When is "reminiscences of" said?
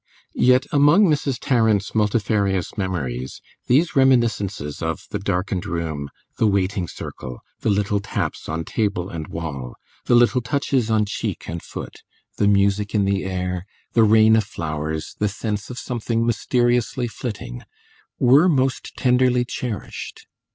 3.95-5.05